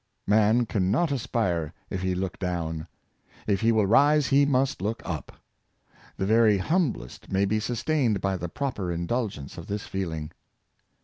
Man 0.25 0.65
can 0.65 0.89
not 0.89 1.11
aspire 1.11 1.73
if 1.91 2.01
he 2.01 2.15
look 2.15 2.39
down; 2.39 2.87
if 3.45 3.61
he 3.61 3.71
will 3.71 3.85
rise, 3.85 4.25
he 4.25 4.47
must 4.47 4.81
look 4.81 5.03
up. 5.05 5.31
The 6.17 6.25
very 6.25 6.57
humblest 6.57 7.31
may 7.31 7.45
be 7.45 7.59
sustained 7.59 8.19
by 8.19 8.35
the 8.37 8.49
proper 8.49 8.87
indul 8.87 9.29
gence 9.29 9.59
of 9.59 9.67
this 9.67 9.83
feeling. 9.85 10.31